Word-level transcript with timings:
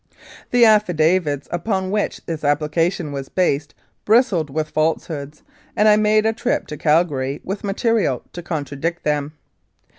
The 0.49 0.65
affidavits 0.65 1.47
upon 1.51 1.91
which 1.91 2.25
this 2.25 2.43
application 2.43 3.11
was 3.11 3.29
based 3.29 3.75
bristled 4.03 4.49
with 4.49 4.71
falsehoods, 4.71 5.43
and 5.75 5.87
I 5.87 5.95
made 5.95 6.25
a 6.25 6.33
trip 6.33 6.65
to 6.69 6.75
Calgary 6.77 7.39
with 7.43 7.63
material 7.63 8.23
to 8.33 8.41
contradict 8.41 9.03
them. 9.03 9.33